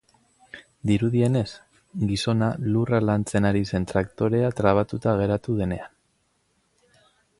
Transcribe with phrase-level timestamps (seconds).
[0.91, 1.49] Dirudienez,
[2.11, 5.95] gizona lurra lantzen ari zen traktorea trabatuta geratu denean.